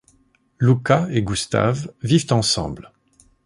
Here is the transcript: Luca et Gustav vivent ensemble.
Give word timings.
Luca 0.57 1.07
et 1.11 1.21
Gustav 1.21 1.87
vivent 2.01 2.31
ensemble. 2.33 2.91